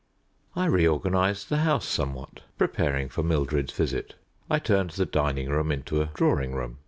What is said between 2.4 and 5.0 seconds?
preparing for Mildred's visit. I turned